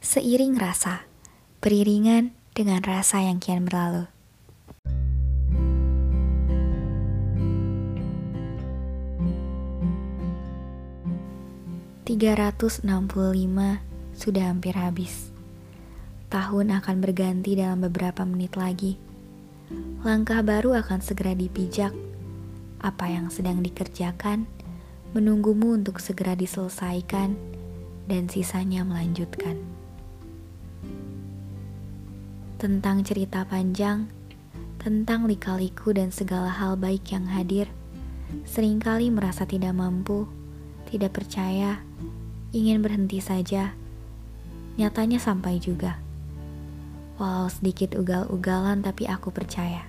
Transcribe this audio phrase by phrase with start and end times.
[0.00, 1.04] Seiring rasa,
[1.60, 4.08] beriringan dengan rasa yang kian berlalu.
[13.36, 13.84] Lima
[14.16, 15.28] sudah hampir habis.
[16.32, 18.96] Tahun akan berganti dalam beberapa menit lagi.
[20.00, 21.92] Langkah baru akan segera dipijak.
[22.80, 24.48] Apa yang sedang dikerjakan
[25.12, 27.36] menunggumu untuk segera diselesaikan
[28.08, 29.79] dan sisanya melanjutkan.
[32.60, 34.04] Tentang cerita panjang,
[34.76, 37.72] tentang lika-liku dan segala hal baik yang hadir,
[38.44, 40.28] sering kali merasa tidak mampu,
[40.92, 41.80] tidak percaya,
[42.52, 43.72] ingin berhenti saja.
[44.76, 46.04] Nyatanya sampai juga.
[47.16, 49.88] Walau sedikit ugal-ugalan tapi aku percaya.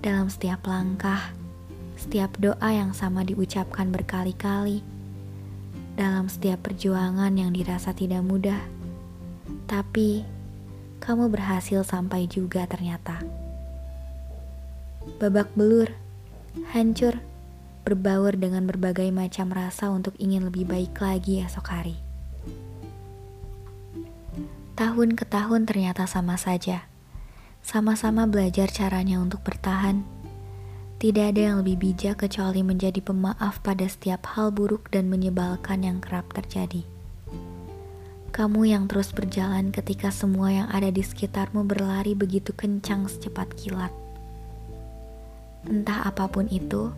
[0.00, 1.36] Dalam setiap langkah,
[2.00, 4.80] setiap doa yang sama diucapkan berkali-kali,
[6.00, 8.64] dalam setiap perjuangan yang dirasa tidak mudah,
[9.68, 10.24] tapi
[11.02, 13.18] kamu berhasil sampai juga ternyata.
[15.18, 15.90] Babak belur,
[16.70, 17.18] hancur,
[17.82, 21.98] berbaur dengan berbagai macam rasa untuk ingin lebih baik lagi esok hari.
[24.78, 26.86] Tahun ke tahun ternyata sama saja.
[27.66, 30.06] Sama-sama belajar caranya untuk bertahan.
[31.02, 35.98] Tidak ada yang lebih bijak kecuali menjadi pemaaf pada setiap hal buruk dan menyebalkan yang
[35.98, 36.86] kerap terjadi.
[38.32, 43.92] Kamu yang terus berjalan ketika semua yang ada di sekitarmu berlari begitu kencang secepat kilat.
[45.68, 46.90] Entah apa pun itu,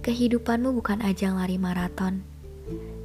[0.00, 2.24] kehidupanmu bukan ajang lari maraton.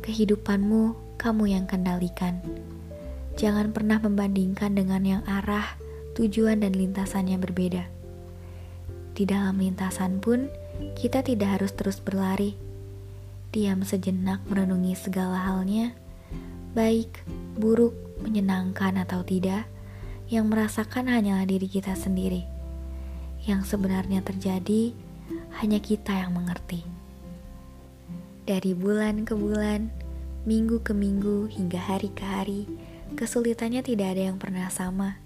[0.01, 2.39] Kehidupanmu kamu yang kendalikan
[3.37, 5.77] Jangan pernah membandingkan dengan yang arah,
[6.17, 7.85] tujuan, dan lintasannya berbeda.
[9.13, 10.49] Di dalam lintasan pun,
[10.97, 12.57] kita tidak harus terus berlari.
[13.53, 15.93] Diam sejenak merenungi segala halnya,
[16.77, 17.25] baik,
[17.57, 19.65] buruk, menyenangkan, atau tidak,
[20.27, 22.45] yang merasakan hanyalah diri kita sendiri.
[23.47, 24.91] Yang sebenarnya terjadi
[25.63, 26.83] hanya kita yang mengerti.
[28.47, 29.91] Dari bulan ke bulan,
[30.47, 32.61] minggu ke minggu, hingga hari ke hari,
[33.19, 35.19] kesulitannya tidak ada yang pernah sama.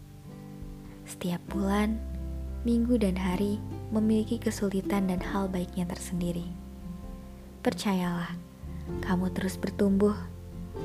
[1.05, 1.97] Setiap bulan,
[2.65, 6.45] minggu, dan hari memiliki kesulitan dan hal baiknya tersendiri.
[7.61, 8.33] Percayalah,
[9.05, 10.17] kamu terus bertumbuh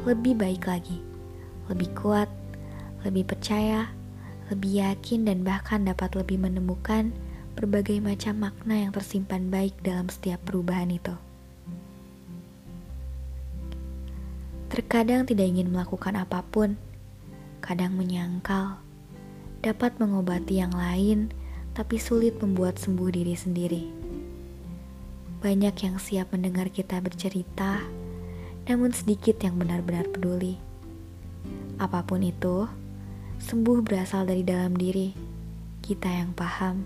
[0.07, 1.03] lebih baik lagi,
[1.67, 2.31] lebih kuat,
[3.03, 3.91] lebih percaya,
[4.55, 7.11] lebih yakin, dan bahkan dapat lebih menemukan
[7.59, 11.11] berbagai macam makna yang tersimpan baik dalam setiap perubahan itu.
[14.71, 16.79] Terkadang tidak ingin melakukan apa pun,
[17.59, 18.79] kadang menyangkal,
[19.59, 21.35] dapat mengobati yang lain,
[21.75, 23.85] tapi sulit membuat sembuh diri sendiri.
[25.43, 27.83] Banyak yang siap mendengar kita bercerita,
[28.67, 30.59] namun sedikit yang benar-benar peduli.
[31.79, 32.67] Apa pun itu,
[33.39, 35.15] sembuh berasal dari dalam diri,
[35.81, 36.83] kita yang paham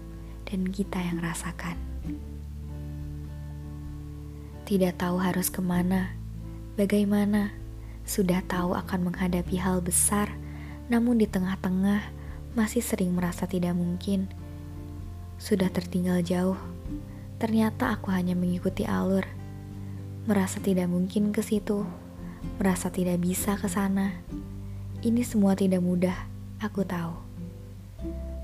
[0.46, 1.76] dan kita yang rasakan.
[4.68, 6.14] Tidak tahu harus ke mana,
[6.78, 7.50] bagaimana,
[8.04, 10.30] sudah tahu akan menghadapi hal besar
[10.90, 12.02] namun di tengah-tengah
[12.58, 14.26] masih sering merasa tidak mungkin.
[15.38, 16.58] Sudah tertinggal jauh,
[17.38, 19.22] ternyata aku hanya mengikuti alur.
[20.28, 21.88] Merasa tidak mungkin ke situ,
[22.60, 24.20] merasa tidak bisa ke sana.
[25.00, 26.28] Ini semua tidak mudah,
[26.60, 27.16] aku tahu.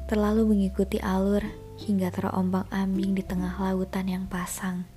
[0.09, 1.45] Terlalu mengikuti alur
[1.77, 4.89] hingga terombang-ambing di tengah lautan yang pasang.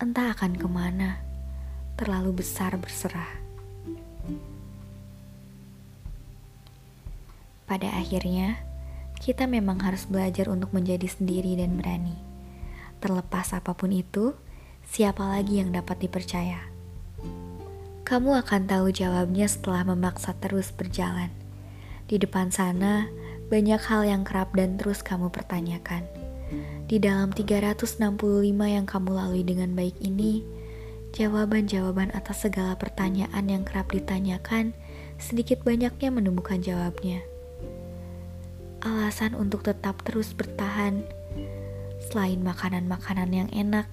[0.00, 1.20] Entah akan ke mana,
[2.00, 3.28] terlalu besar berserah.
[7.68, 8.64] Pada akhirnya,
[9.20, 12.16] kita memang harus belajar untuk menjadi sendiri dan berani.
[13.04, 14.32] Terlepas apa pun itu,
[14.88, 16.64] siapa lagi yang dapat dipercaya?
[18.08, 21.28] Kamu akan tahu jawabnya setelah memaksa terus berjalan.
[22.08, 23.04] Di depan sana,
[23.52, 26.08] banyak hal yang kerap dan terus kamu pertanyakan.
[26.88, 28.00] Di dalam 365
[28.64, 30.40] yang kamu lalui dengan baik ini,
[31.12, 34.72] jawaban-jawaban atas segala pertanyaan yang kerap ditanyakan
[35.20, 37.20] sedikit banyaknya menemukan jawabnya
[38.82, 41.02] alasan untuk tetap terus bertahan.
[42.08, 43.90] Selain makanan-makanan yang enak,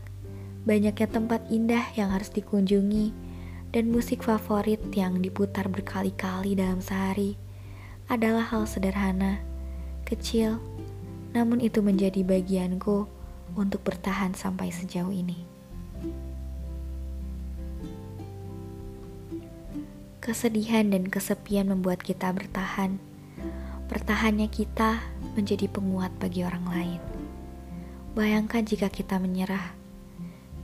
[0.66, 3.14] banyaknya tempat indah yang harus dikunjungi,
[3.72, 7.38] dan musik favorit yang diputar berkali-kali dalam sehari
[8.12, 9.40] adalah hal sederhana,
[10.04, 10.60] kecil,
[11.32, 13.08] namun itu menjadi bagianku
[13.56, 15.46] untuk bertahan sampai sejauh ini.
[20.20, 22.98] Kesedihan dan kesepian membuat kita bertahan
[23.86, 24.98] Pertahannya kita
[25.38, 27.02] menjadi penguat bagi orang lain.
[28.18, 29.78] Bayangkan jika kita menyerah,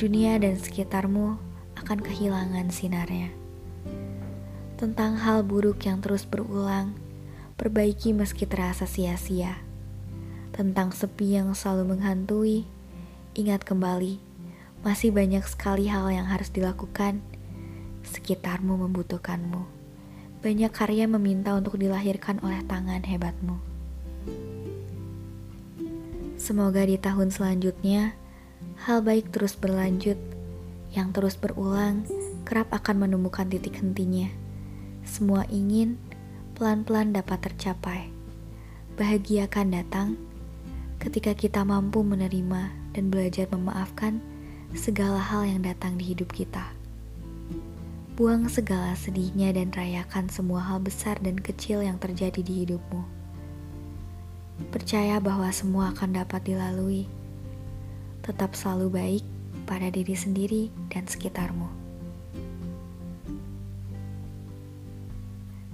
[0.02, 1.38] dunia dan sekitarmu
[1.78, 3.30] akan kehilangan sinarnya.
[4.82, 6.98] tentang hal buruk yang terus berulang,
[7.54, 9.62] perbaiki meski terasa sia-sia.
[10.58, 12.66] Tentang sepi yang selalu menghantui,
[13.38, 14.18] ingat kembali,
[14.82, 17.22] masih banyak sekali hal yang harus dilakukan.
[18.02, 19.70] Sekitarmu membutuhkanmu.
[20.42, 23.62] Banyak karya meminta untuk dilahirkan oleh tangan hebatmu.
[26.42, 28.18] Semoga di tahun selanjutnya,
[28.82, 30.18] hal baik terus berlanjut,
[30.92, 32.04] yang terus berulang,
[32.44, 34.28] kerap akan menemukan titik hentinya.
[35.06, 36.02] Semua ingin
[36.58, 38.10] pelan-pelan dapat tercapai.
[38.98, 40.10] Bahagia akan datang
[41.02, 44.22] ketika kita mampu menerima dan belajar memaafkan
[44.78, 46.76] segala hal yang datang di hidup kita.
[48.14, 53.02] Buang segala sedihnya dan rayakan semua hal besar dan kecil yang terjadi di hidupmu.
[54.70, 57.10] Percaya bahwa semua akan dapat dilalui.
[58.22, 59.24] Tetap selalu baik
[59.66, 60.64] pada diri sendiri
[60.94, 61.82] dan sekitarmu.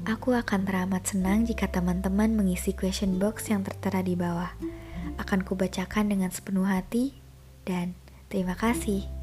[0.07, 4.55] Aku akan teramat senang jika teman-teman mengisi question box yang tertera di bawah.
[5.19, 7.11] Akan kubacakan dengan sepenuh hati
[7.67, 7.91] dan
[8.31, 9.16] terima kasih.